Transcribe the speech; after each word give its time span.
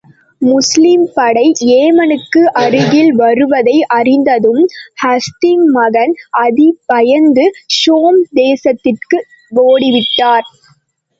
முஸ்லிம் 0.41 1.03
படை 1.13 1.43
ஏமனுக்கு 1.73 2.41
அருகில் 2.53 3.11
வருவதை 3.13 3.75
அறிந்ததும் 3.89 4.63
ஹாத்திம் 5.03 5.67
மகன் 5.71 6.15
அதி 6.41 6.67
பயந்து 6.85 7.45
ஷாம் 7.77 8.21
தேசத்துக்கு 8.35 9.19
ஓடிவிட்டார். 9.65 10.47